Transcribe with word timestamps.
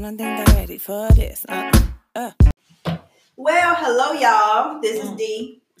don't 0.00 0.16
think 0.16 0.46
they're 0.46 0.56
ready 0.56 0.78
for 0.78 1.08
this. 1.10 1.44
Uh-uh. 1.48 2.32
Uh. 2.86 2.96
Well, 3.36 3.74
hello, 3.78 4.12
y'all. 4.12 4.80
This 4.80 5.04
is 5.04 5.10
D. 5.12 5.60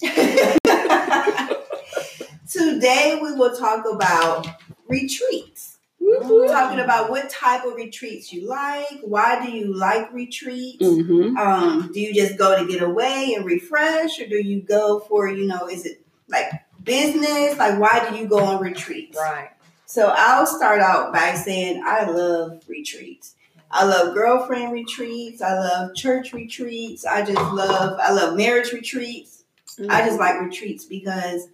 Today 2.50 3.18
we 3.22 3.32
will 3.32 3.56
talk 3.56 3.84
about 3.90 4.46
retreats. 4.88 5.78
We're 6.00 6.48
talking 6.48 6.80
about 6.80 7.10
what 7.10 7.30
type 7.30 7.64
of 7.64 7.74
retreats 7.74 8.32
you 8.32 8.48
like. 8.48 9.00
Why 9.02 9.44
do 9.44 9.52
you 9.52 9.72
like 9.76 10.12
retreats? 10.12 10.82
Mm-hmm. 10.82 11.36
Um, 11.36 11.90
do 11.92 12.00
you 12.00 12.12
just 12.12 12.36
go 12.36 12.58
to 12.58 12.66
get 12.70 12.82
away 12.82 13.34
and 13.36 13.44
refresh, 13.44 14.18
or 14.20 14.26
do 14.26 14.36
you 14.36 14.60
go 14.60 15.00
for 15.00 15.28
you 15.28 15.46
know? 15.46 15.68
Is 15.68 15.86
it 15.86 16.04
like 16.28 16.50
business? 16.82 17.56
Like, 17.58 17.78
why 17.78 18.08
do 18.10 18.16
you 18.16 18.26
go 18.26 18.40
on 18.40 18.60
retreats? 18.60 19.16
Right. 19.16 19.50
So 19.86 20.12
I'll 20.14 20.46
start 20.46 20.80
out 20.80 21.12
by 21.12 21.34
saying 21.34 21.82
I 21.84 22.04
love 22.10 22.62
retreats. 22.68 23.34
I 23.70 23.84
love 23.84 24.14
girlfriend 24.14 24.72
retreats. 24.72 25.40
I 25.42 25.54
love 25.54 25.94
church 25.94 26.32
retreats. 26.32 27.04
I 27.06 27.24
just 27.24 27.38
love 27.52 27.98
I 28.02 28.12
love 28.12 28.36
marriage 28.36 28.72
retreats. 28.72 29.44
I 29.88 30.04
just 30.04 30.18
like 30.18 30.40
retreats 30.40 30.84
because 30.84 31.48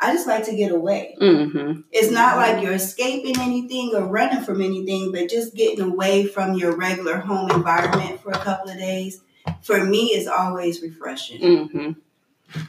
I 0.00 0.12
just 0.12 0.26
like 0.26 0.44
to 0.46 0.54
get 0.56 0.70
away. 0.72 1.16
Mm-hmm. 1.20 1.80
It's 1.92 2.10
not 2.10 2.36
like 2.36 2.62
you're 2.62 2.72
escaping 2.74 3.38
anything 3.40 3.92
or 3.94 4.04
running 4.04 4.42
from 4.42 4.60
anything, 4.60 5.12
but 5.12 5.28
just 5.30 5.54
getting 5.54 5.80
away 5.80 6.26
from 6.26 6.54
your 6.54 6.76
regular 6.76 7.16
home 7.18 7.50
environment 7.50 8.20
for 8.20 8.30
a 8.30 8.38
couple 8.38 8.70
of 8.70 8.78
days. 8.78 9.20
For 9.62 9.84
me, 9.84 10.06
is 10.12 10.26
always 10.28 10.82
refreshing, 10.82 11.40
Mm-hmm. 11.40 11.90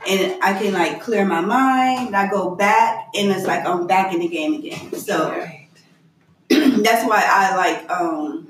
and 0.10 0.44
I 0.44 0.54
can 0.60 0.74
like 0.74 1.02
clear 1.02 1.24
my 1.26 1.42
mind. 1.42 2.16
I 2.16 2.30
go 2.30 2.56
back, 2.56 3.10
and 3.16 3.32
it's 3.32 3.46
like 3.46 3.66
I'm 3.66 3.86
back 3.86 4.14
in 4.14 4.20
the 4.20 4.28
game 4.28 4.54
again. 4.56 4.94
So 4.96 5.30
Right. 5.30 5.68
that's 6.50 7.08
why 7.08 7.24
I 7.26 7.56
like 7.56 7.92
um 7.92 8.43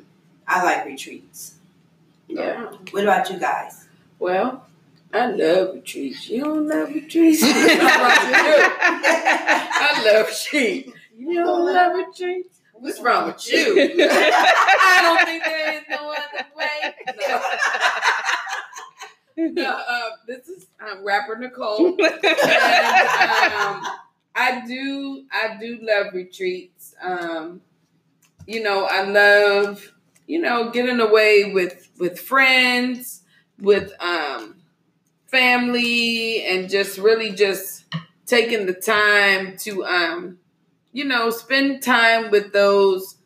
I 0.54 0.62
like 0.64 0.86
retreats. 0.86 1.56
Yeah. 2.28 2.72
What 2.92 3.04
about 3.04 3.28
you 3.32 3.40
guys? 3.40 3.88
Well, 4.20 4.68
I 5.12 5.26
love 5.32 5.74
retreats. 5.74 6.30
You 6.30 6.44
don't 6.44 6.68
love 6.68 6.90
retreats? 6.90 7.42
What's 7.42 7.80
wrong 7.80 7.98
with 8.06 8.30
you? 8.30 8.70
I 9.76 10.04
love 10.06 10.28
retreats. 10.28 10.92
You 11.18 11.34
don't 11.44 11.66
love 11.74 11.96
retreats? 11.96 12.60
What's 12.74 13.02
wrong 13.02 13.26
with 13.28 13.48
you? 13.52 13.82
I 14.12 15.00
don't 15.02 15.26
think 15.26 15.44
there 15.44 15.74
is 15.74 15.84
no 15.90 16.12
other 16.12 16.46
way. 16.56 16.94
No. 17.28 17.42
No, 19.36 19.64
uh, 19.66 20.10
this 20.28 20.48
is 20.48 20.68
um, 20.80 21.04
rapper 21.04 21.36
Nicole. 21.36 21.88
and, 22.00 22.00
um, 22.00 23.84
I 24.36 24.62
do, 24.68 25.26
I 25.32 25.58
do 25.60 25.80
love 25.82 26.14
retreats. 26.14 26.94
Um, 27.02 27.60
you 28.46 28.62
know, 28.62 28.86
I 28.86 29.02
love, 29.02 29.92
you 30.28 30.42
know, 30.42 30.70
getting 30.72 31.00
away 31.00 31.52
with 31.54 31.90
with 32.00 32.20
friends, 32.20 33.24
with 33.60 33.94
um, 34.00 34.56
family, 35.28 36.44
and 36.46 36.70
just 36.70 36.98
really 36.98 37.32
just 37.32 37.86
taking 38.26 38.66
the 38.66 38.74
time 38.74 39.58
to, 39.58 39.84
um, 39.86 40.38
you 40.92 41.06
know, 41.06 41.30
spend 41.30 41.82
time 41.82 42.32
with 42.32 42.54
those 42.54 43.18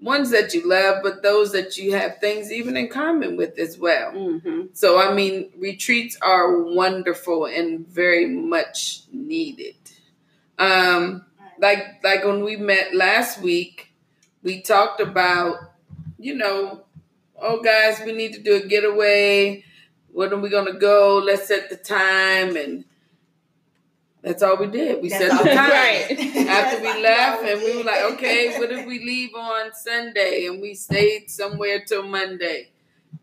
ones 0.00 0.30
that 0.30 0.52
you 0.52 0.68
love, 0.68 1.02
but 1.02 1.22
those 1.22 1.52
that 1.52 1.78
you 1.78 1.94
have 1.94 2.18
things 2.18 2.52
even 2.52 2.76
in 2.76 2.88
common 2.88 3.36
with 3.36 3.58
as 3.58 3.78
well. 3.78 4.12
Mm-hmm. 4.12 4.62
So 4.74 5.00
I 5.00 5.14
mean, 5.14 5.50
retreats 5.56 6.18
are 6.20 6.62
wonderful 6.62 7.46
and 7.46 7.88
very 7.88 8.26
much 8.26 9.02
needed. 9.10 9.76
Um, 10.58 11.24
like 11.58 12.04
like 12.04 12.24
when 12.24 12.44
we 12.44 12.56
met 12.56 12.94
last 12.94 13.40
week, 13.40 13.92
we 14.42 14.60
talked 14.60 15.00
about, 15.00 15.56
you 16.24 16.34
know, 16.34 16.84
oh 17.40 17.60
guys, 17.60 18.00
we 18.04 18.12
need 18.12 18.32
to 18.32 18.40
do 18.40 18.56
a 18.56 18.66
getaway. 18.66 19.62
When 20.10 20.32
are 20.32 20.38
we 20.38 20.48
gonna 20.48 20.78
go? 20.78 21.22
Let's 21.24 21.48
set 21.48 21.68
the 21.68 21.76
time 21.76 22.56
and 22.56 22.84
that's 24.22 24.42
all 24.42 24.56
we 24.56 24.68
did. 24.68 25.02
We 25.02 25.10
set 25.10 25.30
That's 25.30 25.44
the 25.44 25.50
time. 25.50 25.70
Right. 25.70 26.46
After 26.48 26.80
we 26.80 27.02
left 27.02 27.42
all 27.42 27.48
and 27.48 27.60
we 27.60 27.76
were 27.76 27.84
like, 27.84 28.00
okay, 28.14 28.58
what 28.58 28.72
if 28.72 28.86
we 28.86 29.00
leave 29.00 29.34
on 29.34 29.74
Sunday 29.74 30.46
and 30.46 30.62
we 30.62 30.74
stayed 30.74 31.30
somewhere 31.30 31.84
till 31.86 32.04
Monday? 32.04 32.70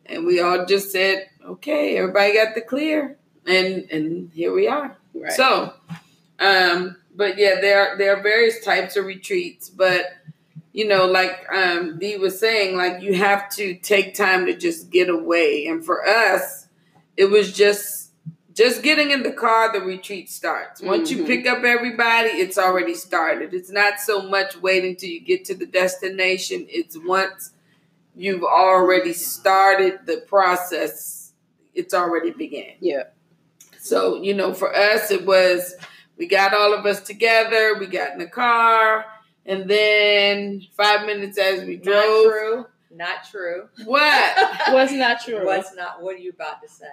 And 0.06 0.28
we 0.28 0.40
all 0.42 0.68
just 0.68 0.92
said, 0.92 1.28
okay, 1.44 1.98
everybody 1.98 2.36
got 2.36 2.54
the 2.54 2.62
clear. 2.62 3.18
And 3.48 3.90
and 3.90 4.32
here 4.32 4.54
we 4.54 4.68
are. 4.68 4.96
Right. 5.16 5.34
So, 5.34 5.74
um, 6.40 6.98
but 7.16 7.40
yeah, 7.40 7.60
there 7.60 7.82
are 7.82 7.98
there 7.98 8.16
are 8.16 8.22
various 8.22 8.64
types 8.64 8.96
of 8.96 9.06
retreats, 9.06 9.72
but 9.72 10.06
you 10.74 10.88
know, 10.88 11.06
like 11.06 11.46
um 11.52 12.00
Dee 12.00 12.18
was 12.18 12.40
saying, 12.40 12.78
like 12.78 13.02
you 13.02 13.14
have 13.16 13.50
to 13.56 13.76
take 13.76 14.16
time 14.16 14.46
to 14.46 14.56
just 14.56 14.90
get 14.90 15.10
away. 15.10 15.66
And 15.68 15.84
for 15.86 16.08
us, 16.08 16.68
it 17.18 17.26
was 17.26 17.54
just 17.54 18.12
just 18.54 18.84
getting 18.84 19.12
in 19.12 19.24
the 19.24 19.32
car, 19.32 19.72
the 19.72 19.80
retreat 19.80 20.30
starts. 20.30 20.82
Once 20.82 21.10
you 21.10 21.24
Mhm. 21.24 21.28
pick 21.28 21.48
up 21.48 21.64
everybody, 21.64 22.30
it's 22.30 22.58
already 22.58 22.96
started. 22.96 23.54
It's 23.54 23.72
not 23.72 24.00
so 24.00 24.22
much 24.24 24.58
waiting 24.62 24.96
till 24.98 25.10
you 25.10 25.22
get 25.22 25.46
to 25.46 25.56
the 25.56 25.66
destination. 25.66 26.66
It's 26.70 26.98
once 26.98 27.52
you've 28.16 28.44
already 28.44 29.14
started 29.14 30.00
the 30.06 30.18
process, 30.28 31.32
it's 31.74 31.94
already 31.94 32.32
began. 32.32 32.74
Yeah. 32.82 33.04
So, 33.80 34.22
you 34.22 34.34
know, 34.34 34.54
for 34.54 34.76
us, 34.76 35.12
it 35.12 35.26
was 35.26 35.76
we 36.18 36.28
got 36.28 36.54
all 36.54 36.74
of 36.74 36.86
us 36.86 37.02
together, 37.02 37.78
we 37.80 37.88
got 37.88 38.12
in 38.12 38.20
the 38.20 38.28
car, 38.28 39.06
and 39.46 39.70
then 39.70 40.62
five 40.78 41.06
minutes 41.06 41.38
as 41.38 41.64
we 41.66 41.76
Not 41.78 41.84
drove. 41.84 42.24
true. 42.26 42.66
Not 42.94 43.24
true. 43.30 43.70
What? 43.86 44.38
Was 44.74 44.92
not 44.92 45.22
true. 45.24 45.46
What's 45.46 45.74
not? 45.76 46.02
What 46.02 46.16
are 46.16 46.20
you 46.20 46.32
about 46.32 46.62
to 46.62 46.70
say? 46.70 46.86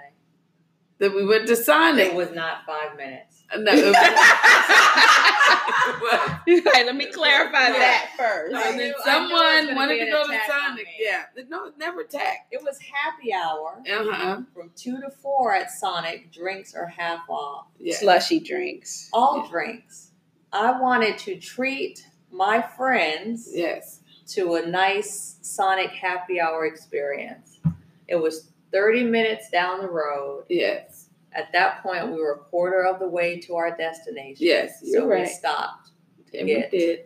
that 1.01 1.15
we 1.15 1.25
went 1.25 1.47
to 1.47 1.55
Sonic. 1.55 2.09
It 2.09 2.15
was 2.17 2.33
not 2.33 2.67
five 2.67 2.97
minutes. 2.97 3.45
No, 3.57 3.71
it 3.73 3.85
was- 3.87 3.95
Hey, 6.75 6.85
let 6.85 6.97
me 6.97 7.07
clarify 7.07 7.71
that 7.71 8.11
first. 8.19 8.53
I 8.55 8.71
and 8.71 8.81
then 8.81 8.93
I 9.01 9.05
someone 9.05 9.31
knew 9.31 9.39
it 9.39 9.39
was 9.39 9.67
gonna 9.67 9.77
wanted 9.77 10.05
to 10.05 10.11
go 10.11 10.27
to 10.27 10.39
Sonic. 10.49 10.87
Yeah. 10.99 11.23
No, 11.49 11.67
it 11.67 11.79
never 11.79 12.01
attacked. 12.01 12.53
It 12.53 12.63
was 12.65 12.79
happy 12.81 13.33
hour 13.33 13.81
Uh 13.89 14.05
huh. 14.13 14.41
from 14.53 14.73
two 14.75 15.01
to 15.01 15.09
four 15.11 15.55
at 15.55 15.71
Sonic. 15.71 16.33
Drinks 16.33 16.75
are 16.75 16.87
half 16.87 17.21
off. 17.29 17.67
Yeah. 17.79 17.95
Slushy 17.97 18.41
drinks. 18.41 19.09
All 19.13 19.43
Yeah. 19.45 19.51
drinks. 19.51 20.11
I 20.53 20.81
wanted 20.81 21.17
to 21.19 21.37
treat 21.39 22.05
my 22.31 22.63
friends 22.63 23.49
Yes. 23.53 24.01
to 24.29 24.55
a 24.57 24.67
nice 24.67 25.37
Sonic 25.43 25.91
happy 25.91 26.41
hour 26.41 26.67
experience. 26.67 27.59
It 28.07 28.17
was 28.17 28.51
30 28.73 29.05
minutes 29.05 29.51
down 29.51 29.81
the 29.81 29.89
road. 29.91 30.45
Yes. 30.49 31.07
At 31.33 31.53
that 31.53 31.83
point, 31.83 32.09
we 32.11 32.21
were 32.21 32.33
a 32.33 32.39
quarter 32.39 32.85
of 32.85 32.99
the 32.99 33.09
way 33.09 33.39
to 33.41 33.57
our 33.57 33.77
destination. 33.77 34.47
Yes. 34.47 34.81
You're 34.83 35.03
so 35.03 35.07
we 35.09 35.15
right. 35.15 35.29
stopped. 35.29 35.91
And 36.35 36.49
Yeah. 36.49 36.69
we 36.71 36.79
did. 36.79 37.01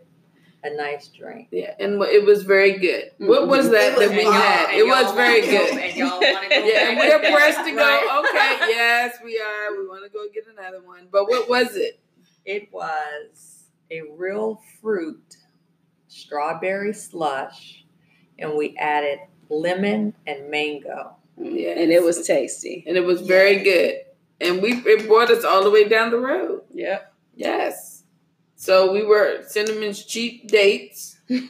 A 0.65 0.69
nice 0.77 1.09
drink. 1.09 1.49
Yeah. 1.51 1.75
And 1.77 2.01
it 2.03 2.23
was 2.23 2.43
very 2.43 2.77
good. 2.77 3.11
Mm-hmm. 3.15 3.27
What 3.27 3.49
was 3.49 3.69
that 3.71 3.97
was 3.97 4.07
that 4.07 4.15
we 4.17 4.23
had? 4.23 4.69
It 4.73 4.77
y'all 4.77 4.87
was 5.03 5.11
very 5.13 5.41
wanna 5.41 5.51
go- 5.51 5.65
good. 5.71 5.77
And 5.77 5.95
y'all 5.97 6.09
want 6.21 6.43
to 6.43 6.49
go 6.49 6.55
Yeah, 6.65 6.89
and 6.89 6.97
we're 6.97 7.19
pressed 7.19 7.65
to 7.65 7.71
go. 7.71 7.77
right? 7.77 8.23
Okay, 8.29 8.71
yes, 8.71 9.17
we 9.25 9.37
are. 9.41 9.77
We 9.77 9.87
want 9.89 10.03
to 10.05 10.09
go 10.09 10.25
get 10.33 10.45
another 10.47 10.81
one. 10.81 11.07
But 11.11 11.27
what 11.27 11.49
was 11.49 11.75
it? 11.75 11.99
It 12.45 12.71
was 12.71 13.52
a 13.93 14.01
real 14.17 14.61
fruit 14.81 15.37
strawberry 16.07 16.93
slush, 16.93 17.83
and 18.39 18.55
we 18.55 18.75
added 18.77 19.19
lemon 19.49 20.13
and 20.27 20.49
mango. 20.49 21.15
Yes. 21.37 21.77
And 21.79 21.91
it 21.91 22.03
was 22.03 22.25
tasty. 22.25 22.83
And 22.87 22.97
it 22.97 23.03
was 23.03 23.21
very 23.21 23.63
good. 23.63 23.95
And 24.41 24.61
we 24.61 24.73
it 24.73 25.07
brought 25.07 25.31
us 25.31 25.43
all 25.43 25.63
the 25.63 25.69
way 25.71 25.87
down 25.87 26.11
the 26.11 26.17
road. 26.19 26.61
Yep. 26.73 27.13
Yes. 27.35 28.03
So 28.55 28.91
we 28.91 29.03
were 29.03 29.43
Cinnamon's 29.47 30.05
cheap 30.05 30.47
dates. 30.47 31.19
For- 31.27 31.35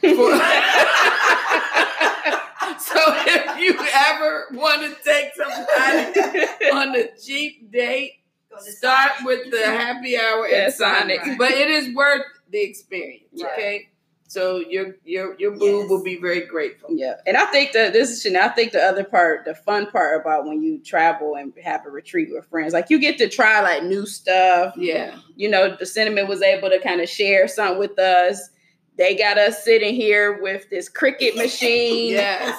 if 3.26 3.58
you 3.58 3.76
ever 3.94 4.46
want 4.52 4.82
to 4.82 4.96
take 5.04 5.34
somebody 5.34 6.70
on 6.72 6.96
a 6.96 7.08
cheap 7.22 7.70
date, 7.70 8.14
start 8.58 9.12
with 9.24 9.50
the 9.50 9.64
happy 9.64 10.16
hour 10.18 10.46
Yeah, 10.48 10.56
at 10.66 10.74
Sonic. 10.74 11.20
Sonic. 11.20 11.38
But 11.38 11.50
it 11.52 11.68
is 11.68 11.94
worth 11.94 12.22
the 12.50 12.60
experience. 12.62 13.42
Right. 13.42 13.52
Okay. 13.52 13.88
So 14.26 14.58
your 14.68 14.96
your 15.04 15.36
your 15.38 15.52
boo 15.52 15.80
Yes. 15.82 15.90
will 15.90 16.02
be 16.02 16.16
very 16.18 16.40
grateful. 16.46 16.88
Yeah, 16.92 17.14
and 17.26 17.36
I 17.36 17.44
think 17.46 17.72
that 17.72 17.92
this 17.92 18.10
is, 18.10 18.24
and 18.24 18.36
I 18.36 18.48
think 18.48 18.72
the 18.72 18.82
other 18.82 19.04
part, 19.04 19.44
the 19.44 19.54
fun 19.54 19.86
part 19.90 20.20
about 20.20 20.46
when 20.46 20.62
you 20.62 20.78
travel 20.82 21.36
and 21.36 21.52
have 21.62 21.84
a 21.86 21.90
retreat 21.90 22.30
with 22.32 22.46
friends, 22.46 22.72
like 22.72 22.88
you 22.90 22.98
get 22.98 23.18
to 23.18 23.28
try 23.28 23.60
like 23.60 23.84
new 23.84 24.06
stuff. 24.06 24.74
Yeah. 24.76 25.18
You 25.36 25.50
know, 25.50 25.76
the 25.78 25.86
cinnamon 25.86 26.26
was 26.26 26.42
able 26.42 26.70
to 26.70 26.80
kind 26.80 27.00
of 27.00 27.08
share 27.08 27.46
something 27.46 27.78
with 27.78 27.98
us. 27.98 28.48
They 28.96 29.14
got 29.14 29.38
us 29.38 29.62
sitting 29.62 29.94
here 29.94 30.40
with 30.42 30.68
this 30.70 30.90
Cricut 30.90 31.36
machine, 31.36 32.10
Yes. 32.12 32.58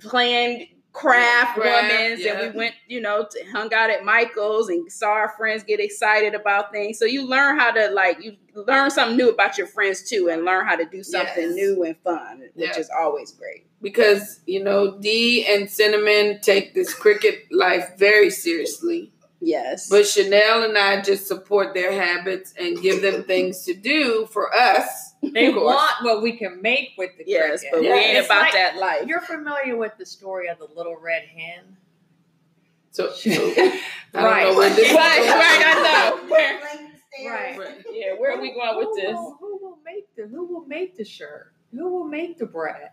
playing 0.00 0.68
craft 0.92 1.58
Craft, 1.58 1.92
women's 1.92 2.20
yeah. 2.20 2.40
and 2.40 2.52
we 2.52 2.58
went, 2.58 2.74
you 2.86 3.00
know, 3.00 3.26
to, 3.30 3.44
hung 3.50 3.72
out 3.72 3.90
at 3.90 4.04
Michael's 4.04 4.68
and 4.68 4.90
saw 4.92 5.08
our 5.12 5.30
friends 5.36 5.62
get 5.62 5.80
excited 5.80 6.34
about 6.34 6.70
things. 6.70 6.98
So 6.98 7.04
you 7.06 7.26
learn 7.26 7.58
how 7.58 7.70
to 7.72 7.88
like 7.90 8.22
you 8.22 8.36
learn 8.54 8.90
something 8.90 9.16
new 9.16 9.30
about 9.30 9.56
your 9.56 9.66
friends 9.66 10.08
too 10.08 10.28
and 10.30 10.44
learn 10.44 10.66
how 10.66 10.76
to 10.76 10.84
do 10.84 11.02
something 11.02 11.44
Yes. 11.44 11.54
new 11.54 11.82
and 11.84 11.96
fun, 12.04 12.42
which 12.54 12.76
is 12.76 12.90
always 12.96 13.32
great. 13.32 13.66
because 13.80 14.40
you 14.46 14.62
know 14.62 14.98
Dee 14.98 15.46
and 15.46 15.68
Cinnamon 15.70 16.40
take 16.42 16.74
this 16.74 16.94
Cricut 16.94 17.38
life 17.50 17.92
very 17.98 18.30
seriously. 18.30 19.12
Yes. 19.40 19.88
But 19.88 20.06
Chanel 20.06 20.62
and 20.62 20.78
I 20.78 21.00
just 21.02 21.26
support 21.26 21.74
their 21.74 21.90
habits 21.92 22.54
and 22.56 22.80
give 22.80 23.02
them 23.02 23.24
things 23.24 23.64
to 23.64 23.74
do 23.74 24.26
for 24.30 24.54
us. 24.54 25.11
They 25.22 25.50
want 25.50 26.02
what 26.04 26.20
we 26.22 26.36
can 26.36 26.60
make 26.60 26.90
with 26.98 27.10
the 27.16 27.24
yes, 27.26 27.62
Cricut. 27.64 27.70
but 27.72 27.80
we 27.82 27.88
ain't 27.92 28.18
It's 28.18 28.26
about 28.26 28.40
like- 28.42 28.52
that 28.54 28.76
life. 28.76 29.06
You're 29.06 29.20
familiar 29.20 29.76
with 29.76 29.92
the 29.98 30.04
story 30.06 30.48
of 30.48 30.58
the 30.58 30.66
little 30.76 30.96
red 31.00 31.22
hen? 31.24 31.76
So, 32.90 33.10
so 33.12 33.30
I 33.30 33.80
don't 34.12 34.24
Right. 34.24 34.44
know 34.48 34.56
where 34.56 34.68
this 34.70 34.88
is 34.90 34.94
Right, 34.94 35.16
going. 35.18 35.28
right, 35.30 35.62
I 35.64 36.18
know. 36.20 36.26
Where- 36.30 36.60
Right. 37.30 37.58
Right. 37.58 37.84
yeah, 37.92 38.14
where 38.14 38.32
are 38.36 38.40
we 38.40 38.52
going 38.52 38.76
with 38.78 38.88
who 38.88 38.94
this? 38.96 39.12
Will, 39.12 39.36
who 39.38 39.58
will 39.58 39.78
make 39.84 40.14
the 40.16 40.26
Who 40.26 40.46
will 40.46 40.64
make 40.66 40.96
the 40.96 41.04
shirt? 41.04 41.52
Who 41.70 41.88
will 41.90 42.04
make 42.08 42.38
the 42.38 42.46
bread? 42.46 42.88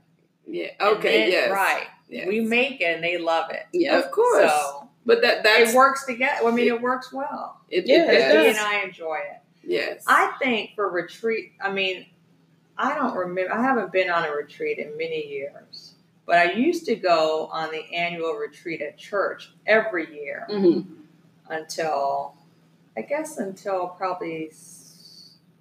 Yeah. 0.46 0.68
Okay. 0.80 1.20
then- 1.22 1.32
yes. 1.32 1.52
Right. 1.52 1.88
Yes. 2.10 2.28
We 2.28 2.42
make 2.42 2.82
it, 2.82 2.96
and 2.96 3.04
they 3.04 3.18
love 3.18 3.50
it. 3.52 3.64
Yeah. 3.72 3.98
Of 3.98 4.12
course. 4.12 4.52
So 4.52 4.90
but 5.06 5.22
that 5.22 5.44
that's 5.44 5.72
it 5.72 5.76
works 5.76 6.06
together. 6.06 6.46
I 6.48 6.52
mean, 6.52 6.68
it 6.68 6.82
works 6.82 7.14
well. 7.14 7.62
It, 7.70 7.88
Yeah, 7.88 8.12
it 8.12 8.14
it 8.14 8.34
does. 8.34 8.58
and 8.58 8.66
I 8.66 8.82
enjoy 8.84 9.16
it. 9.16 9.42
Yes. 9.64 10.04
I 10.08 10.34
think 10.42 10.72
for 10.76 10.90
retreat, 10.92 11.54
I 11.62 11.72
mean, 11.72 12.06
I 12.80 12.96
don't 12.96 13.14
remember. 13.16 13.54
I 13.54 13.62
haven't 13.62 13.92
been 13.92 14.10
on 14.10 14.24
a 14.24 14.32
retreat 14.32 14.80
in 14.80 14.96
many 14.98 15.28
years, 15.28 15.96
but 16.26 16.38
I 16.38 16.54
used 16.54 16.86
to 16.86 16.96
go 16.96 17.48
on 17.52 17.72
the 17.72 17.84
annual 17.94 18.34
retreat 18.36 18.82
at 18.82 18.98
church 18.98 19.52
every 19.68 20.12
year 20.16 20.48
Mhm. 20.50 20.86
until, 21.50 22.36
I 22.98 23.02
guess, 23.02 23.38
until 23.38 23.90
probably 23.90 24.52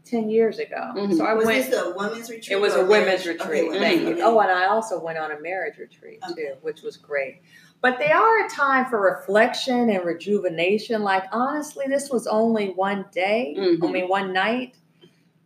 ten 0.05 0.31
years 0.31 0.59
ago. 0.61 0.93
Mhm. 0.95 1.17
So 1.17 1.25
I 1.27 1.35
Was 1.35 1.45
went. 1.47 1.67
this 1.71 1.75
a 1.83 1.91
women's 1.95 2.31
retreat? 2.31 2.53
It 2.53 2.61
was 2.61 2.75
a 2.77 2.85
women's 2.85 3.25
marriage? 3.25 3.27
retreat. 3.27 3.69
Okay, 3.69 3.79
Thank 3.81 4.01
women's. 4.01 4.19
you. 4.21 4.25
Oh, 4.25 4.39
and 4.39 4.51
I 4.51 4.67
also 4.67 4.99
went 5.01 5.19
on 5.19 5.33
a 5.33 5.41
marriage 5.41 5.77
retreat 5.77 6.23
too, 6.37 6.55
which 6.63 6.83
was 6.83 6.97
great. 6.97 7.43
But 7.81 7.99
they 7.99 8.11
are 8.11 8.47
a 8.47 8.49
time 8.49 8.87
for 8.87 9.01
reflection 9.01 9.91
and 9.91 10.05
rejuvenation. 10.05 11.03
Like 11.03 11.25
honestly, 11.33 11.87
this 11.89 12.11
was 12.11 12.27
only 12.29 12.71
one 12.71 13.07
day. 13.13 13.55
I 13.59 13.61
Mhm. 13.61 13.93
mean, 13.93 14.09
one 14.09 14.33
night. 14.33 14.77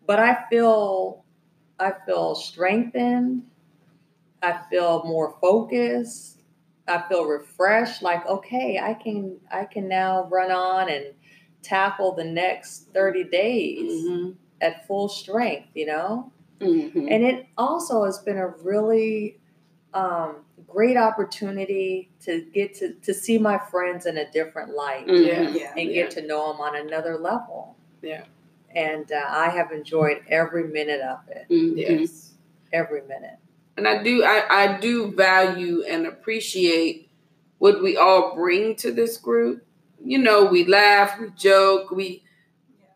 But 0.07 0.19
I 0.21 0.45
feel, 0.51 1.22
I 1.79 1.93
feel 2.07 2.35
strengthened. 2.35 3.45
I 4.43 4.59
feel 4.71 5.05
more 5.05 5.37
focused. 5.41 6.41
I 6.89 7.03
feel 7.09 7.25
refreshed. 7.27 8.03
Like 8.03 8.27
okay, 8.27 8.79
I 8.83 8.95
can, 8.95 9.39
I 9.51 9.65
can 9.65 9.89
now 9.89 10.25
run 10.31 10.51
on 10.51 10.89
and 10.91 11.07
tackle 11.63 12.13
the 12.15 12.25
next 12.25 12.89
thirty 12.93 13.25
days 13.25 14.05
Mhm. 14.05 14.37
at 14.61 14.87
full 14.87 15.09
strength. 15.09 15.69
You 15.75 15.87
know. 15.87 16.33
Mhm. 16.61 17.11
And 17.11 17.25
it 17.25 17.47
also 17.59 18.05
has 18.05 18.19
been 18.19 18.39
a 18.39 18.49
really 18.49 19.39
um, 19.95 20.37
great 20.67 20.97
opportunity 20.97 22.09
to 22.23 22.47
get 22.55 22.75
to, 22.77 22.95
to 22.95 23.13
see 23.13 23.37
my 23.37 23.59
friends 23.59 24.07
in 24.07 24.17
a 24.17 24.31
different 24.31 24.75
light 24.75 25.07
Mhm. 25.07 25.27
Yeah. 25.27 25.49
Yeah. 25.51 25.75
and 25.77 25.89
Yeah. 25.91 25.95
get 26.03 26.11
to 26.13 26.23
know 26.27 26.51
them 26.51 26.61
on 26.63 26.75
another 26.77 27.19
level. 27.19 27.77
Yeah. 28.01 28.25
And 28.75 29.11
uh, 29.13 29.25
I 29.29 29.51
have 29.51 29.71
enjoyed 29.73 30.23
every 30.29 30.65
minute 30.69 31.01
of 31.01 31.21
it, 31.29 31.47
Mhm. 31.51 31.77
Yes. 31.77 32.33
every 32.73 33.03
minute. 33.03 33.39
And 33.77 33.87
I 33.89 34.03
do 34.03 34.23
I, 34.25 34.43
I 34.51 34.81
do 34.81 35.13
value 35.13 35.83
and 35.89 36.07
appreciate 36.07 37.09
what 37.59 37.83
we 37.83 37.97
all 37.97 38.35
bring 38.35 38.77
to 38.77 38.93
this 38.93 39.17
group. 39.17 39.65
You 40.05 40.19
know, 40.19 40.45
we 40.47 40.65
laugh, 40.67 41.19
we 41.21 41.29
joke, 41.37 41.91
we 41.91 42.23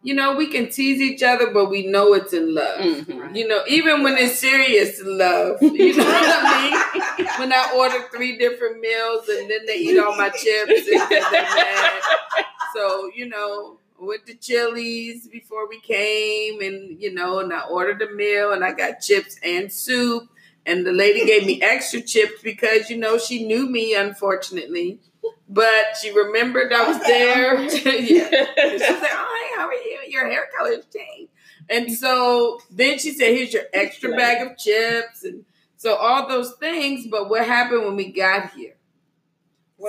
you 0.02 0.14
know, 0.14 0.36
we 0.36 0.46
can 0.46 0.70
tease 0.70 1.00
each 1.00 1.22
other, 1.24 1.50
but 1.50 1.68
we 1.68 1.86
know 1.88 2.14
it's 2.14 2.32
in 2.32 2.54
love. 2.54 2.78
Mhm. 2.80 3.34
You 3.36 3.48
know, 3.48 3.62
even 3.68 4.02
when 4.04 4.16
it's 4.16 4.38
serious 4.38 5.00
love. 5.04 5.60
You 5.62 5.96
know 5.96 6.04
what 6.04 6.44
I 6.44 6.70
mean? 6.70 7.26
When 7.38 7.52
I 7.52 7.72
order 7.76 8.04
three 8.14 8.38
different 8.38 8.80
meals 8.80 9.28
and 9.28 9.50
then 9.50 9.66
they 9.66 9.76
eat 9.76 9.98
all 9.98 10.16
my 10.16 10.28
chips 10.30 10.86
and 10.90 11.00
then 11.00 11.08
they're 11.30 11.42
mad. 11.42 12.02
So, 12.74 13.10
you 13.14 13.26
know, 13.28 13.78
I 14.00 14.18
the 14.26 14.32
to 14.32 14.38
Chili's 14.38 15.26
before 15.28 15.68
we 15.68 15.80
came 15.80 16.60
and, 16.60 17.00
you 17.00 17.12
know, 17.12 17.38
and 17.40 17.52
I 17.52 17.62
ordered 17.66 18.02
a 18.02 18.12
meal 18.12 18.52
and 18.52 18.64
I 18.64 18.72
got 18.72 19.00
chips 19.00 19.38
and 19.42 19.72
soup. 19.72 20.28
And 20.64 20.84
the 20.86 20.92
lady 20.92 21.24
gave 21.24 21.46
me 21.46 21.62
extra 21.62 22.00
chips 22.00 22.42
because, 22.42 22.90
you 22.90 22.96
know, 22.98 23.18
she 23.18 23.46
knew 23.46 23.68
me, 23.68 23.94
unfortunately. 23.94 25.00
But 25.48 25.96
she 26.00 26.12
remembered 26.12 26.72
I 26.72 26.88
was 26.88 27.00
there. 27.00 27.60
yeah. 27.62 27.68
She 28.56 28.78
like, 28.78 29.10
"Oh, 29.12 29.50
hey, 29.50 29.60
how 29.60 29.68
are 29.68 29.74
you? 29.74 29.98
Your 30.08 30.28
hair 30.28 30.48
color 30.56 30.74
has 30.76 30.86
changed." 30.86 31.32
And 31.68 31.92
so 31.92 32.60
then 32.70 32.98
she 32.98 33.12
said, 33.12 33.34
"Here's 33.34 33.52
your 33.52 33.64
extra 33.72 34.10
bag 34.10 34.46
of 34.46 34.58
chips," 34.58 35.24
and 35.24 35.44
so 35.76 35.94
all 35.96 36.28
those 36.28 36.54
things. 36.60 37.06
But 37.08 37.28
what 37.28 37.46
happened 37.46 37.84
when 37.84 37.96
we 37.96 38.12
got 38.12 38.52
here? 38.52 38.75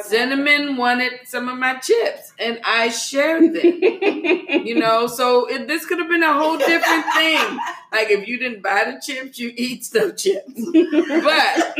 Cinnamon 0.03 0.75
wanted 0.75 1.13
some 1.25 1.47
of 1.47 1.57
my 1.57 1.75
chips, 1.75 2.33
and 2.37 2.59
I 2.65 2.89
shared 2.89 3.53
them. 3.53 3.79
you 4.65 4.75
know, 4.79 5.07
so 5.07 5.45
it, 5.45 5.67
this 5.67 5.85
could 5.85 5.99
have 5.99 6.09
been 6.09 6.23
a 6.23 6.33
whole 6.33 6.57
different 6.57 7.05
thing. 7.15 7.59
Like 7.89 8.11
if 8.11 8.27
you 8.27 8.37
didn't 8.37 8.61
buy 8.61 8.83
the 8.83 9.01
chips, 9.01 9.39
you 9.39 9.53
eat 9.55 9.85
some 9.85 10.13
chips. 10.15 10.61
But 10.61 11.77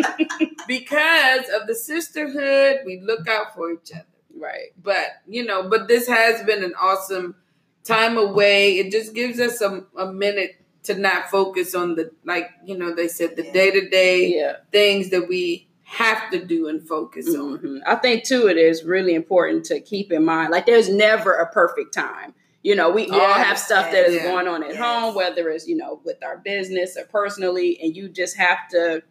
because 0.66 1.50
of 1.50 1.68
the 1.68 1.76
sisterhood, 1.76 2.78
we 2.86 3.02
look 3.02 3.28
out 3.28 3.54
for 3.54 3.74
each 3.74 3.92
other 3.94 4.06
right. 4.40 4.72
but 4.82 5.22
you 5.28 5.44
know 5.44 5.70
but 5.70 5.88
this 5.88 6.08
has 6.08 6.44
been 6.44 6.64
an 6.64 6.74
awesome 6.80 7.36
time 7.84 8.18
away 8.18 8.78
it 8.78 8.92
just 8.92 9.14
gives 9.14 9.40
us 9.40 9.62
a, 9.62 9.84
a 9.98 10.12
minute 10.12 10.62
to 10.84 10.96
not 10.96 11.30
focus 11.30 11.76
on 11.76 11.96
the 11.96 12.12
like 12.26 12.50
you 12.66 12.78
know 12.78 12.94
they 12.94 13.08
said 13.08 13.36
the 13.36 13.44
day-to-day 13.52 14.54
things 14.72 15.10
that 15.10 15.28
we 15.28 15.68
have 15.90 16.30
to 16.30 16.44
do 16.44 16.68
and 16.68 16.86
focus 16.86 17.34
on 17.34 17.60
Mhm. 17.60 17.80
I 17.86 17.96
think 17.96 18.26
too 18.26 18.48
it 18.48 18.58
is 18.58 18.84
really 18.84 19.16
important 19.16 19.64
to 19.66 19.80
keep 19.80 20.12
in 20.12 20.26
mind 20.26 20.52
like 20.52 20.66
there's 20.66 20.90
never 20.90 21.34
a 21.34 21.50
perfect 21.50 21.94
time. 21.94 22.34
You 22.62 22.76
know, 22.76 22.90
we 22.90 23.08
all 23.08 23.34
have 23.34 23.58
stuff 23.58 23.90
that 23.92 24.08
is 24.08 24.16
yes, 24.16 24.28
going 24.28 24.50
on 24.50 24.64
at 24.64 24.72
yes. 24.72 24.78
home, 24.80 25.16
whether 25.16 25.50
it's, 25.50 25.66
you 25.66 25.78
know, 25.78 26.02
with 26.04 26.18
our 26.26 26.40
business 26.40 26.98
or 26.98 27.06
personally, 27.06 27.80
and 27.82 27.96
you 27.96 28.10
just 28.10 28.36
have 28.36 28.68
to 28.72 29.02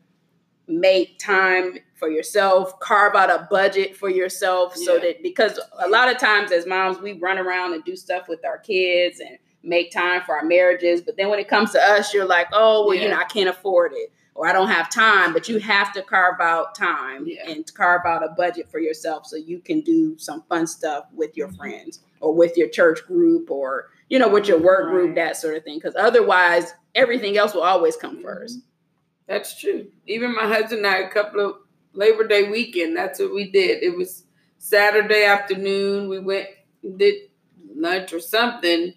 make 0.69 1.19
time 1.19 1.78
for 1.94 2.11
yourself, 2.11 2.79
carve 2.81 3.14
out 3.14 3.31
a 3.31 3.49
budget 3.50 3.96
for 3.96 4.11
yourself 4.11 4.76
so 4.76 4.99
that 4.99 5.22
because 5.22 5.58
a 5.79 5.88
lot 5.88 6.11
of 6.11 6.19
times 6.19 6.52
as 6.52 6.67
moms 6.67 6.99
we 6.99 7.14
run 7.14 7.38
around 7.38 7.72
and 7.72 7.84
do 7.84 7.96
stuff 7.96 8.29
with 8.29 8.44
our 8.44 8.58
kids 8.58 9.20
and 9.20 9.38
make 9.62 9.90
time 9.90 10.20
for 10.26 10.37
our 10.37 10.44
marriages, 10.44 11.00
but 11.00 11.17
then 11.17 11.31
when 11.31 11.39
it 11.39 11.48
comes 11.48 11.72
to 11.72 11.81
us 11.82 12.12
you're 12.12 12.27
like, 12.27 12.48
"Oh, 12.53 12.86
well, 12.86 12.94
you 12.96 13.08
know, 13.08 13.17
I 13.17 13.24
can't 13.24 13.48
afford 13.48 13.93
it." 13.94 14.12
Or 14.36 14.46
I 14.46 14.52
don't 14.52 14.69
have 14.69 14.90
time, 14.90 15.32
but 15.32 15.48
you 15.48 15.58
have 15.58 15.93
to 15.94 16.02
carve 16.02 16.40
out 16.40 16.74
time 16.74 17.26
Yeah. 17.26 17.48
and 17.50 17.72
carve 17.74 18.02
out 18.06 18.22
a 18.22 18.28
budget 18.36 18.70
for 18.70 18.78
yourself 18.78 19.26
so 19.26 19.36
you 19.36 19.58
can 19.60 19.81
do 19.81 20.16
some 20.19 20.43
fun 20.48 20.66
stuff 20.66 21.06
with 21.14 21.36
your 21.36 21.48
friends 21.52 22.00
or 22.20 22.34
with 22.34 22.56
your 22.56 22.69
church 22.69 23.05
group 23.06 23.50
or 23.50 23.88
you 24.10 24.19
know 24.19 24.28
with 24.28 24.46
your 24.46 24.58
work 24.58 24.90
group 24.90 25.06
Right. 25.08 25.14
that 25.16 25.36
sort 25.36 25.56
of 25.56 25.64
thing 25.64 25.78
because 25.78 25.96
otherwise 25.96 26.72
everything 26.94 27.36
else 27.38 27.55
will 27.55 27.62
always 27.62 27.96
come 27.96 28.16
Mm-hmm. 28.16 28.24
first 28.24 28.60
that's 29.26 29.58
true 29.60 29.86
even 30.06 30.34
my 30.34 30.46
husband 30.46 30.84
and 30.84 30.86
i 30.86 30.98
a 30.98 31.10
couple 31.10 31.40
of 31.44 31.56
labor 31.94 32.26
day 32.26 32.48
weekend 32.48 32.96
that's 32.96 33.19
what 33.19 33.34
we 33.34 33.50
did 33.50 33.82
it 33.82 33.96
was 33.96 34.24
saturday 34.58 35.24
afternoon 35.24 36.08
we 36.08 36.19
went 36.20 36.46
did 36.96 37.14
lunch 37.74 38.12
or 38.12 38.20
something 38.20 38.93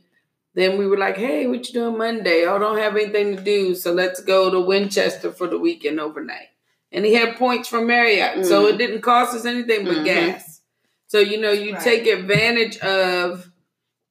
then 0.60 0.78
we 0.78 0.86
were 0.88 0.98
like 0.98 1.18
hey 1.18 1.48
what 1.48 1.68
you 1.68 1.74
doing 1.74 1.98
monday 1.98 2.46
oh 2.46 2.58
don't 2.60 2.78
have 2.78 2.96
anything 2.96 3.36
to 3.36 3.42
do 3.42 3.74
so 3.76 3.92
let's 3.94 4.20
go 4.22 4.50
to 4.50 4.60
winchester 4.60 5.32
for 5.32 5.48
the 5.48 5.58
weekend 5.58 6.00
overnight 6.00 6.48
and 6.92 7.06
he 7.06 7.14
had 7.14 7.36
points 7.38 7.68
from 7.70 7.88
marriott 7.88 8.46
so 8.46 8.64
Mhm. 8.66 8.70
it 8.74 8.78
didn't 8.78 9.02
cost 9.02 9.36
us 9.36 9.46
anything 9.46 9.86
but 9.86 9.98
Mhm. 9.98 10.06
gas 10.06 10.62
so 11.08 11.20
you 11.20 11.40
know 11.40 11.52
you 11.52 11.74
Right. 11.74 11.82
take 11.84 12.08
advantage 12.08 12.78
of 12.80 13.50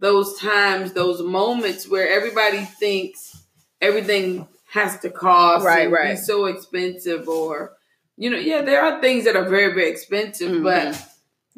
those 0.01 0.39
times 0.39 0.93
those 0.93 1.21
moments 1.23 1.89
where 1.89 2.09
everybody 2.09 2.59
thinks 2.59 3.37
everything 3.81 4.47
has 4.73 4.99
to 5.01 5.11
cost 5.11 5.65
Right, 5.65 5.91
right. 5.91 6.19
so 6.19 6.47
expensive 6.47 7.29
or 7.29 7.77
you 8.17 8.31
know 8.31 8.39
yeah 8.39 8.63
there 8.63 8.83
are 8.83 9.01
things 9.01 9.25
that 9.25 9.37
are 9.37 9.49
very 9.49 9.73
very 9.73 9.89
expensive 9.91 10.51
Mhm. 10.51 10.63
but 10.63 11.01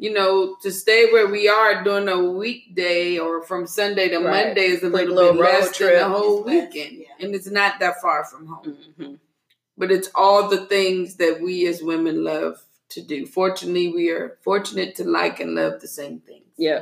you 0.03 0.11
know 0.17 0.55
to 0.63 0.69
stay 0.71 1.01
where 1.13 1.27
we 1.27 1.43
are 1.47 1.83
during 1.83 2.09
a 2.09 2.19
weekday 2.43 3.17
or 3.25 3.43
from 3.49 3.61
sunday 3.67 4.07
to 4.09 4.17
Right. 4.19 4.47
monday 4.47 4.67
is 4.75 4.83
a 4.83 4.89
Quick 4.89 4.93
little, 5.09 5.15
little 5.15 5.33
bit 5.33 5.41
less 5.41 5.77
than 5.77 5.93
the 5.93 6.09
whole 6.09 6.37
It's 6.39 6.47
less, 6.47 6.73
weekend. 6.73 6.93
yeah. 7.03 7.25
and 7.25 7.35
it's 7.35 7.51
not 7.59 7.79
that 7.81 8.01
far 8.01 8.19
from 8.25 8.43
home. 8.47 8.77
Mhm. 8.99 9.19
but 9.77 9.91
it's 9.95 10.09
all 10.15 10.41
the 10.49 10.65
things 10.75 11.15
that 11.21 11.35
we 11.45 11.65
as 11.71 11.81
women 11.91 12.23
love 12.23 12.55
to 12.89 13.01
do. 13.01 13.25
Fortunately 13.25 13.87
we 13.99 14.09
are 14.09 14.37
fortunate 14.43 14.91
to 14.95 15.03
like 15.19 15.39
and 15.39 15.55
love 15.55 15.75
the 15.81 15.87
same 15.87 16.17
things. 16.29 16.49
Yeah. 16.57 16.81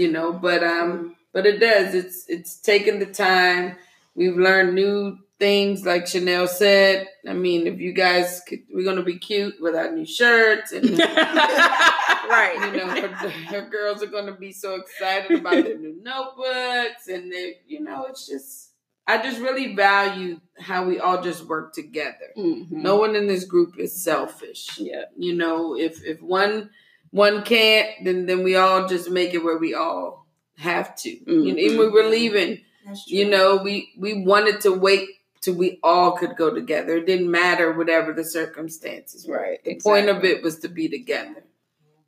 You 0.00 0.08
know 0.14 0.32
but 0.32 0.62
um 0.64 1.16
but 1.34 1.44
it 1.46 1.58
does. 1.60 1.88
It's 2.00 2.18
it's 2.28 2.52
taken 2.72 2.94
the 2.98 3.06
time. 3.28 3.76
We've 4.14 4.36
learned 4.48 4.74
new 4.74 5.18
things 5.38 5.84
like 5.86 6.06
Chanel 6.06 6.46
said. 6.48 7.08
I 7.28 7.32
mean, 7.32 7.66
if 7.66 7.78
you 7.80 7.92
guys 7.92 8.42
could, 8.46 8.60
we're 8.72 8.84
gonna 8.84 9.02
be 9.02 9.18
cute 9.18 9.54
with 9.60 9.74
our 9.76 9.90
new 9.92 10.06
shirts 10.06 10.72
and 10.72 10.98
right. 10.98 12.54
you 12.72 12.78
know, 12.78 12.86
her, 12.88 13.28
her 13.30 13.68
girls 13.68 14.02
are 14.02 14.06
gonna 14.06 14.36
be 14.36 14.52
so 14.52 14.74
excited 14.76 15.38
about 15.38 15.64
their 15.64 15.78
new 15.78 15.98
notebooks 16.02 17.08
and 17.08 17.32
they, 17.32 17.56
you 17.66 17.80
know, 17.80 18.06
it's 18.08 18.26
just 18.26 18.72
I 19.06 19.22
just 19.22 19.40
really 19.40 19.74
value 19.74 20.40
how 20.58 20.84
we 20.84 21.00
all 21.00 21.22
just 21.22 21.46
work 21.46 21.72
together. 21.72 22.32
Mhm. 22.36 22.70
No 22.70 22.96
one 22.96 23.16
in 23.16 23.26
this 23.26 23.44
group 23.44 23.78
is 23.78 24.02
selfish. 24.02 24.78
Yeah. 24.78 25.04
You 25.16 25.34
know, 25.34 25.76
if 25.76 26.04
if 26.04 26.20
one 26.20 26.70
one 27.10 27.42
can't, 27.42 27.88
then 28.04 28.26
then 28.26 28.42
we 28.42 28.56
all 28.56 28.86
just 28.86 29.10
make 29.10 29.32
it 29.34 29.38
where 29.44 29.56
we 29.58 29.72
all 29.74 30.26
have 30.58 30.94
to. 30.96 31.10
You 31.10 31.52
know, 31.54 31.58
even 31.58 31.78
we 31.78 31.88
were 31.88 32.04
leaving, 32.08 32.60
That's 32.84 33.06
true. 33.06 33.16
you 33.18 33.30
know, 33.30 33.56
we 33.62 33.92
we 33.96 34.24
wanted 34.24 34.60
to 34.62 34.72
wait 34.72 35.08
till 35.40 35.54
we 35.54 35.78
all 35.82 36.12
could 36.12 36.36
go 36.36 36.52
together. 36.52 36.96
It 36.96 37.06
didn't 37.06 37.30
matter 37.30 37.72
whatever 37.72 38.12
the 38.12 38.24
circumstances 38.24 39.26
were. 39.26 39.36
Right. 39.36 39.64
The 39.64 39.80
point 39.80 40.08
of 40.08 40.24
it 40.24 40.42
was 40.42 40.58
to 40.60 40.68
be 40.68 40.88
together. 40.88 41.44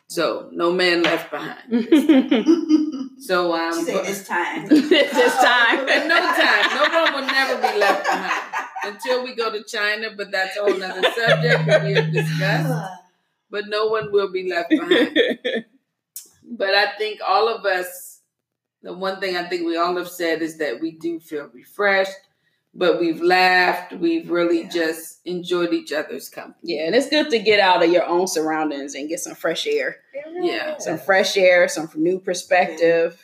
So 0.09 0.49
no 0.53 0.73
man 0.73 1.03
left 1.03 1.31
behind. 1.31 1.71
So 3.21 3.53
um, 3.55 3.79
She 3.79 3.85
said 3.85 4.05
this 4.07 4.27
time. 4.27 4.67
this 4.69 5.37
time. 5.37 5.89
at 5.89 6.07
no 6.07 6.19
time, 6.19 6.75
no 6.75 7.03
one 7.03 7.13
will 7.15 7.31
never 7.31 7.57
be 7.61 7.79
left 7.79 8.07
behind 8.07 8.65
until 8.85 9.23
we 9.23 9.35
go 9.35 9.53
to 9.53 9.63
China. 9.63 10.09
But 10.17 10.31
that's 10.31 10.57
a 10.57 10.61
whole 10.61 10.77
nother 10.77 11.03
subject 11.03 11.67
that 11.67 11.85
we 11.85 11.93
have 11.93 12.11
discussed. 12.11 12.91
But 13.51 13.69
no 13.69 13.89
one 13.89 14.11
will 14.11 14.33
be 14.33 14.49
left 14.49 14.71
behind. 14.71 15.19
But 16.51 16.71
I 16.71 16.93
think 16.97 17.21
all 17.27 17.49
of 17.49 17.67
us, 17.67 18.23
the 18.83 18.95
one 18.95 19.21
thing 19.21 19.37
I 19.37 19.49
think 19.49 19.67
we 19.67 19.77
all 19.77 19.97
have 19.99 20.09
said 20.09 20.41
is 20.41 20.57
that 20.57 20.81
we 20.81 20.93
do 20.93 21.21
feel 21.21 21.51
refreshed, 21.53 22.17
but 22.75 23.01
we've 23.01 23.17
mm-hmm. 23.17 23.25
laughed. 23.25 23.93
We've 23.93 24.31
really 24.31 24.63
Yeah. 24.63 24.69
just 24.69 25.21
enjoyed 25.25 25.73
each 25.73 25.93
other's 25.93 26.29
company. 26.29 26.75
Yeah, 26.75 26.87
and 26.87 26.95
it's 26.95 27.09
good 27.09 27.31
to 27.31 27.39
get 27.39 27.61
out 27.61 27.83
of 27.83 27.91
your 27.91 28.05
own 28.05 28.27
surroundings 28.27 28.95
and 28.95 29.09
get 29.09 29.21
some 29.21 29.35
fresh 29.35 29.67
air. 29.67 29.99
Yeah. 30.41 30.79
Some 30.79 30.99
fresh 30.99 31.37
air, 31.37 31.69
some 31.69 31.91
new 31.95 32.21
perspective. 32.21 33.21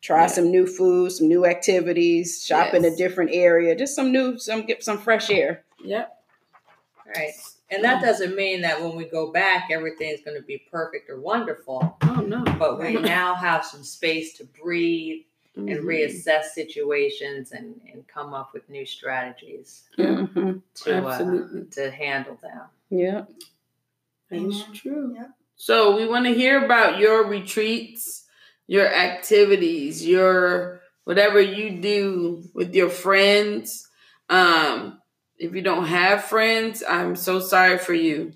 Try 0.00 0.22
Yeah. 0.22 0.26
some 0.26 0.50
new 0.50 0.66
food, 0.66 1.12
some 1.12 1.28
new 1.28 1.46
activities, 1.46 2.44
shop 2.44 2.74
in 2.74 2.84
a 2.84 2.94
different 2.94 3.30
area. 3.32 3.74
Just 3.74 3.94
some 3.94 4.12
new, 4.12 4.38
some 4.38 4.66
get 4.66 4.82
some 4.82 4.98
fresh 4.98 5.30
air. 5.30 5.64
Yep. 5.82 6.24
Right. 7.06 7.32
And 7.70 7.82
that 7.84 8.02
doesn't 8.02 8.36
mean 8.36 8.60
that 8.62 8.82
when 8.82 8.96
we 8.96 9.04
go 9.04 9.32
back, 9.32 9.68
everything's 9.70 10.20
going 10.20 10.36
to 10.36 10.42
be 10.42 10.62
perfect 10.70 11.08
or 11.08 11.20
wonderful. 11.20 11.96
Oh 12.02 12.16
no. 12.16 12.44
But 12.58 12.78
we 12.78 12.94
now 12.94 13.34
have 13.34 13.64
some 13.64 13.82
space 13.82 14.36
to 14.38 14.44
breathe 14.44 15.22
and 15.54 15.68
Mhm. 15.68 15.84
reassess 15.84 16.44
situations 16.54 17.52
and, 17.52 17.78
and 17.92 18.06
come 18.08 18.32
up 18.34 18.52
with 18.54 18.68
new 18.70 18.86
strategies 18.86 19.82
Mm-hmm. 19.98 20.58
to 20.74 21.06
uh, 21.06 21.64
to 21.72 21.90
handle 21.90 22.38
them. 22.42 22.62
Yeah. 22.90 23.24
That's 24.30 24.62
true. 24.72 25.14
Yep. 25.14 25.30
So 25.56 25.94
we 25.96 26.06
want 26.06 26.24
to 26.26 26.34
hear 26.34 26.64
about 26.64 26.98
your 26.98 27.26
retreats, 27.26 28.24
your 28.66 28.86
activities, 28.92 30.06
your 30.06 30.80
whatever 31.04 31.40
you 31.40 31.80
do 31.80 32.42
with 32.54 32.74
your 32.74 32.88
friends. 32.88 33.88
Um, 34.30 35.00
if 35.38 35.54
you 35.54 35.60
don't 35.62 35.86
have 35.86 36.24
friends, 36.24 36.82
I'm 36.88 37.14
so 37.16 37.40
sorry 37.40 37.76
for 37.78 37.92
you 37.94 38.32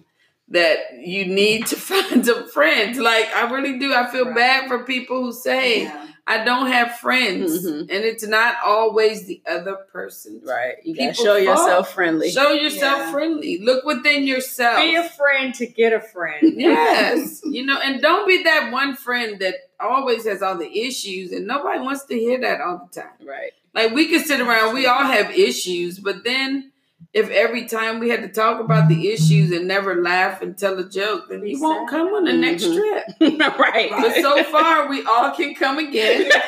that 0.48 0.78
you 1.00 1.24
need 1.26 1.66
to 1.68 1.76
find 1.90 2.24
some 2.26 2.48
friends. 2.50 2.98
Like 2.98 3.26
I 3.34 3.50
really 3.50 3.78
do. 3.78 3.94
I 3.94 4.06
feel 4.10 4.26
Right. 4.26 4.34
bad 4.36 4.68
for 4.68 4.84
people 4.84 5.22
who 5.22 5.32
say 5.32 5.84
Yeah. 5.84 6.06
I 6.28 6.42
don't 6.44 6.66
have 6.72 6.96
friends, 6.98 7.64
Mhm. 7.64 7.80
and 7.82 7.90
it's 8.04 8.26
not 8.26 8.56
always 8.64 9.26
the 9.26 9.40
other 9.48 9.76
person. 9.92 10.40
Right. 10.44 10.74
You 10.82 10.96
gotta 10.96 11.14
show 11.14 11.24
fall. 11.34 11.38
yourself 11.40 11.94
friendly. 11.94 12.30
Show 12.32 12.50
yourself 12.52 12.98
Yeah. 12.98 13.12
friendly. 13.12 13.58
Look 13.58 13.84
within 13.84 14.26
yourself. 14.26 14.80
Be 14.80 14.96
a 14.96 15.08
friend 15.08 15.54
to 15.54 15.66
get 15.66 15.92
a 15.92 16.00
friend. 16.00 16.38
Yes. 16.56 17.42
you 17.44 17.64
know, 17.64 17.78
and 17.78 18.02
don't 18.02 18.26
be 18.26 18.42
that 18.42 18.72
one 18.72 18.96
friend 18.96 19.38
that 19.38 19.54
always 19.78 20.24
has 20.26 20.42
all 20.42 20.56
the 20.56 20.80
issues 20.80 21.30
and 21.30 21.46
nobody 21.46 21.78
wants 21.78 22.04
to 22.06 22.18
hear 22.18 22.38
that 22.40 22.60
all 22.60 22.88
the 22.92 23.00
time. 23.00 23.10
right. 23.24 23.52
Like 23.74 23.92
we 23.92 24.06
can 24.08 24.24
sit 24.24 24.40
around, 24.40 24.74
we 24.74 24.86
all 24.86 25.04
have 25.04 25.30
issues, 25.30 25.98
but 25.98 26.24
then 26.24 26.72
if 27.12 27.30
every 27.30 27.66
time 27.66 27.98
we 27.98 28.08
had 28.10 28.22
to 28.22 28.28
talk 28.28 28.60
about 28.60 28.88
the 28.88 29.10
issues 29.10 29.50
and 29.52 29.66
never 29.66 30.02
laugh 30.02 30.42
and 30.42 30.56
tell 30.58 30.78
a 30.78 30.88
joke, 30.88 31.28
then 31.30 31.46
you 31.46 31.60
won't 31.60 31.88
come 31.88 32.08
on 32.08 32.24
the 32.24 32.32
next 32.32 32.64
Mhm. 32.64 32.74
trip. 33.18 33.58
right. 33.58 33.90
But 33.90 34.14
so 34.22 34.42
far, 34.44 34.88
we 34.88 35.02
all 35.04 35.30
can 35.34 35.54
come 35.54 35.78
again. 35.78 36.30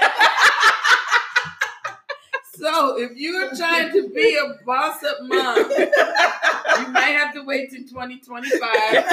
So 2.55 2.99
if 3.01 3.13
you're 3.15 3.55
trying 3.55 3.93
to 3.93 4.09
be 4.09 4.37
a 4.37 4.65
boss 4.67 5.05
up 5.05 5.19
mom, 5.23 5.71
you 5.71 6.89
might 6.89 7.15
have 7.17 7.33
to 7.35 7.43
wait 7.45 7.71
till 7.71 7.85
2025 7.85 9.05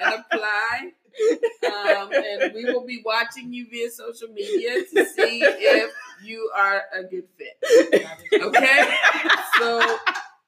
and 0.00 0.14
apply. 0.14 0.92
Um, 1.66 2.12
and 2.12 2.54
we 2.54 2.66
will 2.66 2.86
be 2.86 3.02
watching 3.04 3.52
you 3.52 3.66
via 3.68 3.90
social 3.90 4.28
media 4.28 4.84
to 4.94 5.04
see 5.04 5.42
if 5.42 5.90
you 6.22 6.48
are 6.56 6.82
a 6.94 7.02
good 7.02 7.24
fit. 7.36 8.06
Okay? 8.40 8.94
So 9.58 9.98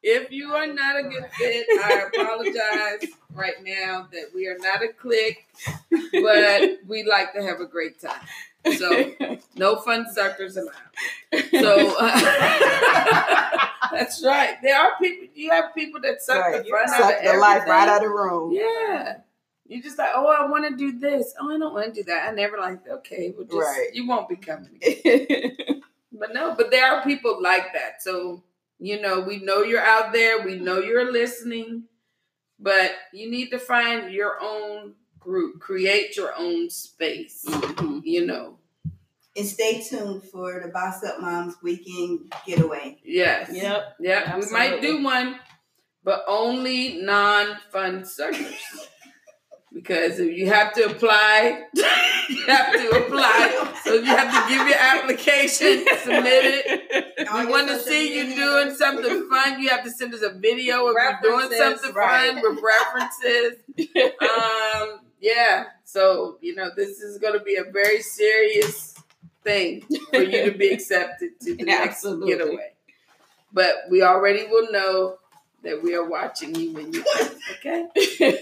if 0.02 0.30
you 0.32 0.52
are 0.54 0.66
not 0.66 0.99
a 0.99 1.02
good 1.04 1.26
fit, 1.38 1.66
I 1.85 2.09
apologize 2.12 3.11
right 3.35 3.62
now 3.62 4.09
that 4.12 4.26
we 4.35 4.47
are 4.49 4.59
not 4.59 4.82
a 4.82 4.88
clique, 4.88 5.47
but 6.12 6.78
we 6.87 7.04
like 7.04 7.32
to 7.35 7.42
have 7.42 7.61
a 7.61 7.66
great 7.66 8.00
time. 8.00 8.21
So 8.78 9.12
no 9.56 9.76
fun 9.80 10.06
suckers 10.12 10.56
allowed. 10.56 11.44
So 11.50 11.94
uh, 11.99 12.21
that's 13.92 14.23
right. 14.25 14.56
There 14.62 14.78
are 14.78 14.92
people. 15.00 15.28
You 15.35 15.50
have 15.50 15.75
people 15.75 16.00
that 16.02 16.23
suck 16.23 16.44
Right. 16.44 16.64
the 16.64 16.71
fun 16.71 16.82
out 16.88 16.88
Suck 17.11 17.18
of 17.25 17.32
the 17.32 17.38
life 17.38 17.62
right 17.66 17.88
out 17.88 17.97
of 17.97 18.02
the 18.02 18.09
room. 18.09 18.52
Yeah. 18.52 19.18
You 19.66 19.82
just 19.82 19.99
like, 19.99 20.11
oh, 20.14 20.26
I 20.26 20.47
want 20.50 20.68
to 20.68 20.76
do 20.76 20.99
this. 20.99 21.35
Oh, 21.40 21.54
I 21.54 21.59
don't 21.59 21.73
want 21.73 21.87
to 21.87 21.92
do 21.92 22.04
that. 22.04 22.28
I 22.28 22.32
never 22.35 22.59
like. 22.59 22.87
Okay, 22.87 23.32
well, 23.37 23.44
just 23.47 23.56
Right. 23.56 23.88
you 23.94 24.06
won't 24.06 24.28
be 24.28 24.37
coming. 24.37 24.78
But 26.12 26.35
no, 26.35 26.54
but 26.54 26.71
there 26.71 26.87
are 26.87 27.02
people 27.02 27.42
like 27.42 27.73
that. 27.73 28.02
So 28.02 28.42
you 28.83 29.01
know, 29.01 29.21
we 29.21 29.39
know 29.39 29.62
you're 29.62 29.81
out 29.81 30.12
there. 30.12 30.43
We 30.45 30.59
know 30.59 30.81
you're 30.81 31.12
listening, 31.12 31.85
but 32.59 32.91
you 33.12 33.31
need 33.31 33.51
to 33.51 33.59
find 33.59 34.12
your 34.12 34.39
own 34.43 34.95
group. 35.21 35.61
Create 35.61 36.17
your 36.17 36.33
own 36.37 36.69
space. 36.69 37.45
Mhm. 37.47 38.03
You 38.05 38.27
know. 38.27 38.59
And 39.37 39.47
stay 39.47 39.81
tuned 39.81 40.25
for 40.25 40.61
the 40.61 40.69
Boss 40.69 41.05
Up 41.05 41.21
Moms 41.21 41.55
weekend 41.62 42.35
getaway. 42.45 42.99
Yes. 43.05 43.51
Yep. 43.53 43.97
Yeah, 44.01 44.37
we 44.37 44.51
might 44.51 44.83
do 44.83 45.03
one, 45.03 45.39
but 46.03 46.25
only 46.27 47.01
non-fun 47.01 48.05
suckers. 48.05 48.89
because 49.73 50.19
if 50.19 50.37
you 50.37 50.49
have 50.49 50.73
to 50.75 50.85
apply, 50.85 51.64
you 51.75 52.47
have 52.47 52.73
to 52.73 53.05
apply. 53.05 53.73
So 53.85 53.95
you 53.95 54.05
have 54.05 54.31
to 54.33 54.55
give 54.55 54.67
your 54.69 54.79
application, 54.79 55.85
submit 56.02 56.64
it. 56.67 57.29
All 57.29 57.41
We 57.47 57.50
want 57.50 57.69
to 57.69 57.79
see 57.79 58.17
you 58.17 58.35
doing 58.35 58.75
something 58.75 59.29
fun. 59.29 59.61
You 59.61 59.69
have 59.71 59.85
to 59.85 59.91
send 59.91 60.14
us 60.14 60.23
a 60.23 60.33
video 60.33 60.87
of 60.87 60.95
you 60.97 61.31
doing 61.31 61.50
something 61.52 61.93
right. 61.93 62.33
fun 62.33 62.43
with 62.43 62.62
references. 62.62 63.59
um, 64.21 65.00
yeah. 65.21 65.64
So 65.85 66.38
you 66.41 66.55
know 66.55 66.71
this 66.76 67.00
is 67.00 67.19
going 67.19 67.38
to 67.38 67.45
be 67.45 67.57
a 67.57 67.71
very 67.71 68.02
serious 68.02 68.95
thing 69.43 69.85
for 70.11 70.23
you 70.23 70.50
to 70.50 70.57
be 70.57 70.69
accepted 70.69 71.41
to 71.41 71.57
the 71.57 71.64
next 71.64 71.97
Absolutely. 72.05 72.33
getaway. 72.33 72.73
But 73.52 73.85
we 73.91 74.02
already 74.02 74.47
will 74.47 74.71
know 74.71 75.19
that 75.62 75.83
we 75.83 75.95
are 75.95 76.09
watching 76.09 76.54
you 76.54 76.73
when 76.73 76.92
you 76.92 77.04
come. 77.04 77.31
Okay. 77.59 77.87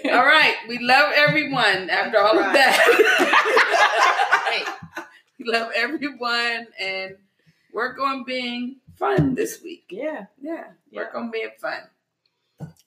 All 0.10 0.24
right. 0.24 0.56
We 0.68 0.78
love 0.78 1.12
everyone. 1.14 1.90
After 1.90 2.18
all 2.18 2.38
of 2.38 2.52
that, 2.52 2.76
we 5.38 5.44
love 5.50 5.70
everyone 5.76 6.66
and 6.78 7.16
work 7.72 7.98
on 8.00 8.24
being 8.24 8.76
fun 8.96 9.34
this 9.34 9.62
week. 9.62 9.84
yeah. 9.90 10.26
Yeah, 10.40 10.64
work 10.92 11.14
on 11.14 11.30
being 11.30 11.50
fun. 11.60 11.80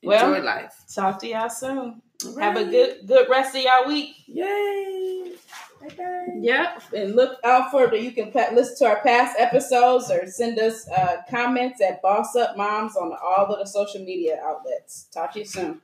Enjoy 0.03 0.31
Well, 0.31 0.43
life. 0.43 0.75
Talk 0.93 1.19
to 1.19 1.27
y'all 1.27 1.49
soon. 1.49 2.01
All 2.25 2.37
Have 2.39 2.57
a 2.57 2.65
good 2.65 3.07
good 3.07 3.29
rest 3.29 3.55
of 3.55 3.61
y'all 3.63 3.87
week. 3.87 4.15
Yay! 4.27 5.33
Bye-bye. 5.81 6.39
Yep. 6.39 6.81
And 6.95 7.15
look 7.15 7.39
out 7.43 7.71
for 7.71 7.87
the 7.87 7.99
you 7.99 8.11
can 8.11 8.31
listen 8.55 8.77
to 8.77 8.85
our 8.85 9.01
past 9.03 9.35
episodes 9.37 10.09
or 10.09 10.25
send 10.27 10.57
us 10.59 10.87
uh, 10.89 11.17
comments 11.29 11.81
at 11.81 12.01
Boss 12.01 12.35
Up 12.35 12.55
Moms 12.55 12.95
on 12.95 13.11
all 13.21 13.45
of 13.47 13.59
the 13.59 13.65
social 13.65 14.03
media 14.03 14.39
outlets. 14.43 15.07
Talk 15.13 15.33
to 15.33 15.39
you 15.39 15.45
soon. 15.45 15.81